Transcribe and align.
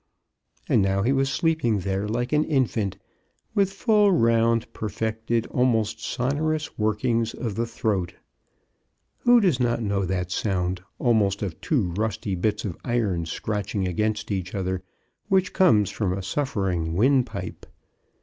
And 0.67 0.81
now 0.81 1.03
he 1.03 1.11
was 1.11 1.29
sleep 1.29 1.63
ing 1.63 1.81
there 1.81 2.07
like 2.07 2.33
an 2.33 2.43
infant, 2.45 2.97
with 3.53 3.71
full, 3.71 4.11
round, 4.11 4.73
per 4.73 4.89
fected, 4.89 5.45
almost 5.51 6.03
sonorous 6.03 6.75
workings 6.75 7.35
of 7.35 7.53
the 7.53 7.67
throat. 7.67 8.15
Who 9.19 9.39
does 9.39 9.59
not 9.59 9.83
know 9.83 10.05
that 10.05 10.31
sound, 10.31 10.81
almost 10.97 11.43
of 11.43 11.61
two 11.61 11.91
rusty 11.91 12.33
bits 12.33 12.65
of 12.65 12.77
iron 12.83 13.27
scratching 13.27 13.87
against 13.87 14.31
each 14.31 14.55
other, 14.55 14.81
which 15.27 15.53
comes 15.53 15.91
from 15.91 16.13
a 16.13 16.23
suffering 16.23 16.95
windpipe 16.95 17.67